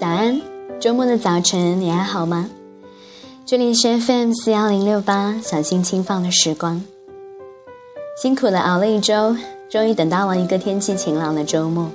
[0.00, 0.40] 早安，
[0.80, 2.48] 周末的早晨你还好吗？
[3.44, 6.82] 这里是 FM 四幺零六八，小心轻放的时光。
[8.16, 9.36] 辛苦了熬了一周，
[9.68, 11.90] 终于等到了一个天气晴朗的周末。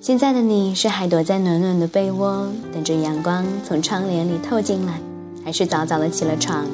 [0.00, 4.98] 现在的你是还躲在暖暖的被窝，等着阳光从窗帘里透进来，
[5.44, 6.64] 还是早早的起了床，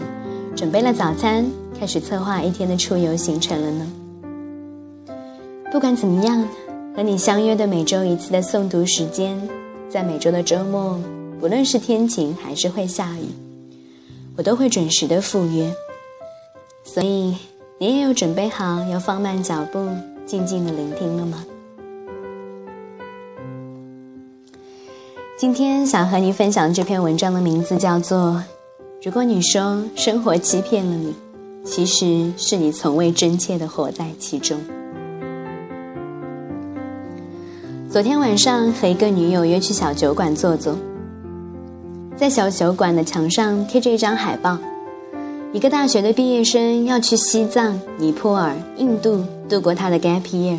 [0.54, 1.44] 准备了早餐，
[1.80, 3.86] 开始策划一天的出游行程了呢？
[5.72, 6.46] 不管怎么样。
[6.96, 9.40] 和你相约的每周一次的诵读时间，
[9.90, 11.00] 在每周的周末，
[11.40, 13.24] 不论是天晴还是会下雨，
[14.36, 15.74] 我都会准时的赴约。
[16.84, 17.34] 所以，
[17.78, 19.88] 你也有准备好要放慢脚步，
[20.26, 21.44] 静静的聆听了吗？
[25.38, 28.18] 今天想和你分享这篇文章的名字叫做
[29.02, 31.14] 《如果你说生活欺骗了你，
[31.64, 34.58] 其实是你从未真切的活在其中》。
[37.90, 40.76] 昨天晚上和一个女友约去小酒馆坐坐，
[42.18, 44.58] 在小酒馆的墙上贴着一张海报，
[45.54, 50.58] 一个大学的毕业生要去西藏、尼泊尔、印度度过他的 gap year，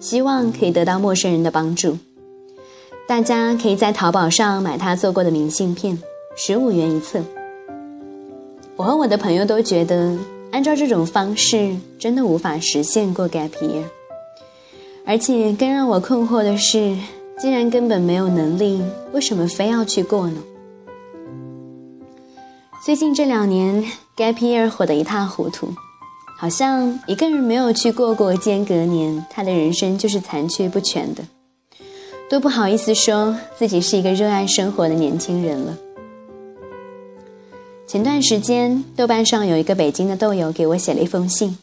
[0.00, 1.96] 希望可以得到陌生人的帮助。
[3.08, 5.98] 大家可以在淘宝上买他做过的明信片，
[6.36, 7.20] 十五元一册。
[8.76, 10.14] 我和我的朋友都觉得，
[10.50, 13.84] 按照这种方式，真的无法实现过 gap year。
[15.10, 16.96] 而且更让我困惑的是，
[17.36, 18.80] 既然根本没有能力，
[19.10, 20.40] 为什么非要去过呢？
[22.86, 23.84] 最近这两年
[24.16, 25.74] ，gap year 火得一塌糊涂，
[26.38, 31.24] 好像一个人没有去过过间隔年，他的人生就是残缺不全的，
[32.30, 35.76] 都不好意思说自己是一个热爱生活的年轻人了。
[37.84, 41.58] 前段时间，豆瓣上有一个北京的豆友给我写了一封信。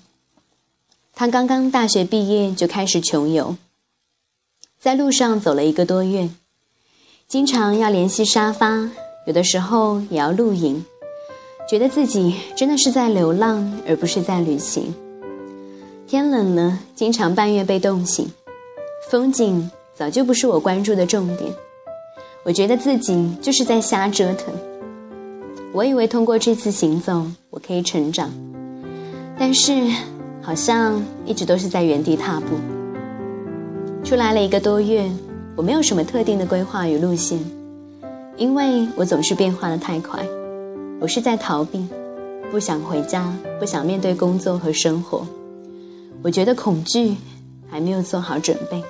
[1.20, 3.56] 他刚刚大学毕业就开始穷游，
[4.80, 6.30] 在路上走了一个多月，
[7.28, 8.92] 经常要联系沙发，
[9.26, 10.86] 有的时候也要露营，
[11.68, 14.94] 觉得自己真的是在流浪而不是在旅行。
[16.06, 18.32] 天冷了，经常半夜被冻醒，
[19.10, 21.52] 风景早就不是我关注的重点，
[22.44, 24.54] 我觉得自己就是在瞎折腾。
[25.74, 28.32] 我以为通过这次行走，我可以成长，
[29.40, 29.92] 但是。
[30.48, 32.56] 好像一直都是在原地踏步。
[34.02, 35.12] 出来了一个多月，
[35.58, 37.38] 我没有什么特定的规划与路线，
[38.38, 40.26] 因为我总是变化的太快。
[41.02, 41.86] 我是在逃避，
[42.50, 45.28] 不想回家，不想面对工作和生活。
[46.22, 47.18] 我觉得恐惧，
[47.70, 48.82] 还没有做好准备。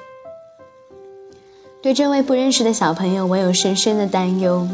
[1.82, 4.68] 对这位不认识的小朋友，我有深深的担忧：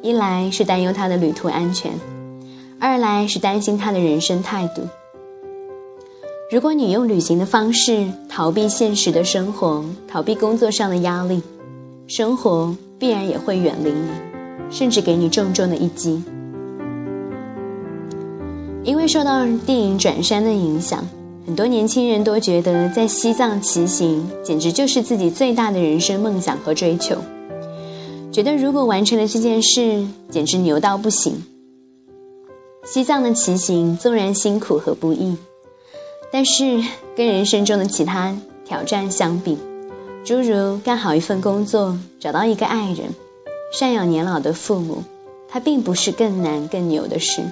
[0.00, 1.92] 一来是担忧他的旅途安全，
[2.80, 4.80] 二来是担心他的人生态度。
[6.48, 11.42] 如果你用旅行的方式逃避现实的生活，逃避工作上的压力，
[12.06, 14.08] 生活必然也会远离你，
[14.70, 16.22] 甚至给你重重的一击。
[18.84, 21.04] 因为受到电影《转山》的影响，
[21.44, 27.16] 很多年轻人都觉得在西藏骑行简直就是自己最大的人生梦想和追求，
[28.30, 31.42] 觉得如果完成了这件事，简直牛到不行。
[32.84, 35.36] 西藏的骑行纵然辛苦和不易。
[36.32, 36.82] 但是，
[37.16, 39.56] 跟人生中的其他挑战相比，
[40.24, 43.08] 诸如干好一份工作、找到一个爱人、
[43.72, 45.02] 赡养年老的父母，
[45.48, 47.42] 它并不是更难、更牛的事。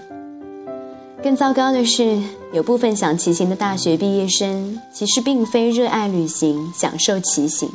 [1.23, 2.21] 更糟糕的是，
[2.53, 7.71] 有部分想骑行的大学毕业生，其实并非热爱旅行、享受骑行，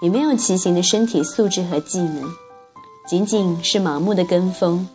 [0.00, 2.22] 也没有骑行的身体素质和技能，
[3.06, 4.88] 仅仅是盲目的跟风，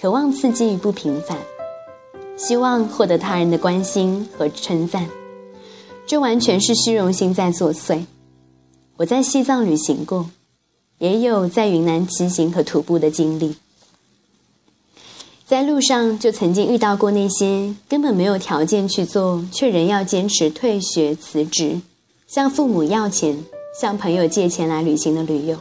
[0.00, 1.38] 渴望刺激与不平凡。
[2.44, 5.08] 希望获得他人的关心和称赞，
[6.04, 8.04] 这完全是虚荣心在作祟。
[8.96, 10.28] 我在西藏旅行过，
[10.98, 13.54] 也有在云南骑行和徒步的经历。
[15.46, 21.80] 在路上就曾经遇到过那些根本没有条件去做，却仍要坚持退学辞职，
[22.26, 23.38] 向父母要钱、
[23.80, 25.56] 向朋友借钱来旅行的驴友，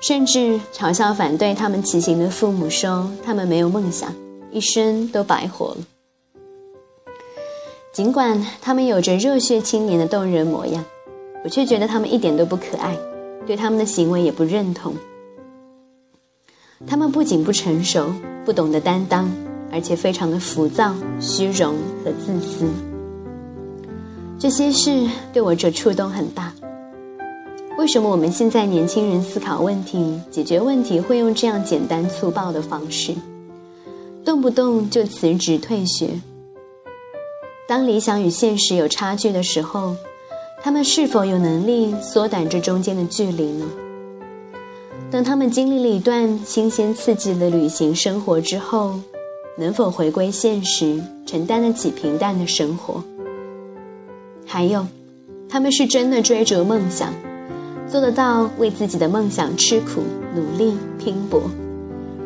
[0.00, 4.12] 甚至嘲笑反对他们骑行的父母，说他们没有梦想。
[4.56, 5.76] 一生都白活了。
[7.92, 10.82] 尽管他们有着热血青年的动人模样，
[11.44, 12.96] 我却觉得他们一点都不可爱，
[13.46, 14.94] 对他们的行为也不认同。
[16.86, 18.10] 他们不仅不成熟、
[18.46, 19.30] 不懂得担当，
[19.70, 22.66] 而且非常的浮躁、虚荣和自私。
[24.38, 26.50] 这些事对我这触动很大。
[27.76, 33.14] 为什么我们现在年轻人思考问题、解决问题会用这样简单粗暴的方式？
[34.26, 36.20] 动不动就辞职退学。
[37.68, 39.94] 当理想与现实有差距的时候，
[40.60, 43.64] 他们是否有能力缩短这中间的距离呢？
[45.12, 48.98] 当他们经历了一段新鲜刺激的旅行生活之后，
[49.56, 53.00] 能否回归现实，承担得起平淡的生活？
[54.44, 54.84] 还有，
[55.48, 57.14] 他们是真的追逐梦想，
[57.88, 60.02] 做得到为自己的梦想吃苦、
[60.34, 61.42] 努力、拼搏，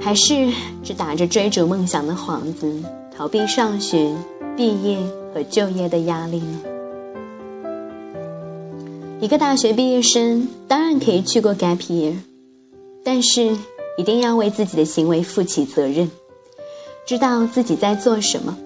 [0.01, 0.51] 还是
[0.83, 2.83] 只打着追逐梦想的幌子，
[3.15, 4.13] 逃避上学、
[4.57, 4.99] 毕业
[5.33, 6.61] 和就业的压力呢？
[9.21, 12.15] 一个大学毕业生当然可以去过 gap year，
[13.05, 13.55] 但是
[13.99, 16.11] 一定要为自己的行为负起责任，
[17.07, 18.57] 知道自己在做什么，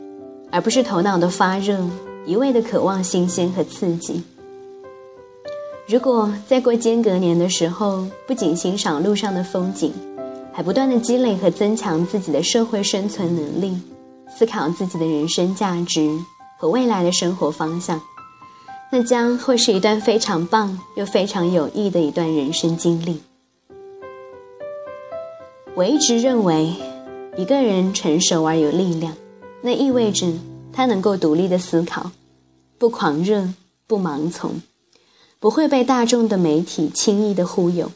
[0.53, 1.77] 而不是头脑的发热，
[2.25, 4.23] 一味的渴望新鲜和刺激。
[5.89, 9.93] 如果在过间隔年的时候，不仅欣赏路上的风景，
[10.57, 13.77] 还不断的积累和增强自己的社会生存能力，
[14.29, 16.17] 思考自己的人生价值
[16.61, 18.01] 和未来的生活方向。
[18.93, 23.21] 那将会是一段非常棒又非常有益的一段人生经历。
[25.75, 26.73] 我一直认为，
[27.37, 29.13] 一个人成熟而有力量，
[29.61, 30.33] 那意味着
[30.73, 32.13] 他能够独立的思考，
[32.79, 33.49] 不狂热，
[33.89, 34.63] 不盲从，
[35.41, 37.91] 不会被大众的媒体轻易的忽悠，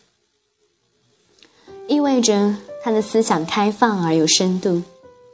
[1.89, 2.55] 意味着
[2.85, 4.83] 他的思想开放而有深度，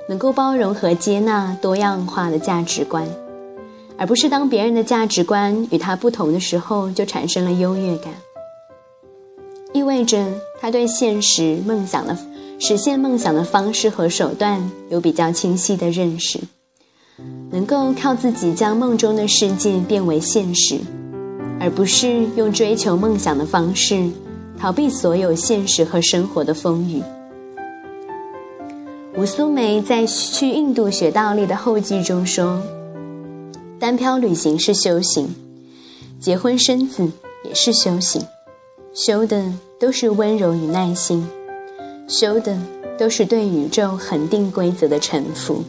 [0.08, 3.06] 能够包容和接纳多样化的价值观。
[3.98, 8.14] 而不是当别人的价值观与他不同的时候，就产生了优越感。
[9.72, 12.16] 意味着他对现实梦想的
[12.60, 16.38] 实现梦想的方式和手段有比较清晰的认识，
[17.50, 20.78] 能够靠自己将梦中的世界变为现实，
[21.58, 24.08] 而不是用追求梦想的方式
[24.64, 27.02] 逃避所有现实和生活的风雨。
[29.14, 32.62] 吴苏梅在去印度学倒立的后记中说。
[33.78, 35.28] 单漂旅行是修行，
[36.18, 37.06] 结婚生子
[37.44, 38.22] 也是修行，
[38.94, 41.28] 修的都是温柔与耐心，
[42.08, 42.58] 修的
[42.98, 45.62] 都是对宇宙恒定规则的臣服，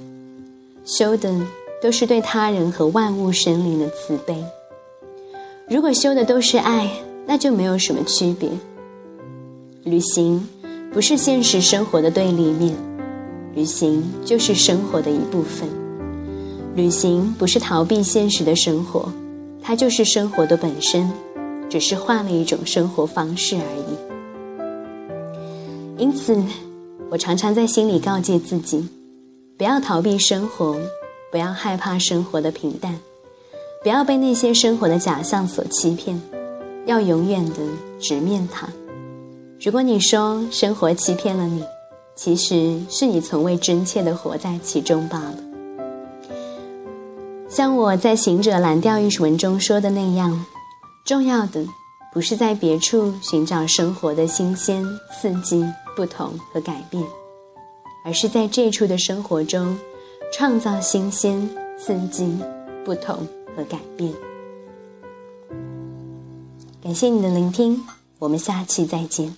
[0.85, 1.35] 修的
[1.81, 4.41] 都是对他人和万物生灵的慈悲。
[5.67, 6.89] 如果修的都是爱，
[7.25, 8.49] 那就没有什么区别。
[9.85, 10.47] 旅行
[10.91, 12.75] 不是现实生活的对立面，
[13.53, 15.69] 旅行就是生活的一部分。
[16.73, 19.07] 旅行不是逃避现实的生活，
[19.61, 21.07] 它就是生活的本身，
[21.69, 23.83] 只是换了一种生活方式而已。
[26.01, 26.35] 因此，
[27.11, 28.89] 我常常在心里告诫自己：
[29.55, 30.75] 不要逃避生活，
[31.31, 32.97] 不要害怕生活的平淡，
[33.83, 36.19] 不要被那些生活的假象所欺骗，
[36.87, 37.59] 要永远的
[37.99, 38.67] 直面它。
[39.65, 41.63] 如果你说生活欺骗了你，
[42.13, 45.37] 其实是你从未真切的活在其中罢了。
[47.49, 50.45] 像我在《行者蓝调》一文中说的那样，
[51.03, 51.65] 重要的
[52.13, 54.85] 不是在别处寻找生活的新鲜、
[55.19, 55.65] 刺激、
[55.95, 57.03] 不同和改变，
[58.05, 59.75] 而是在这处的生活中
[60.31, 62.37] 创造新鲜、刺激、
[62.85, 63.17] 不同
[63.57, 64.13] 和改变。
[66.83, 67.81] 感谢你的聆听，
[68.19, 69.35] 我们下期再见。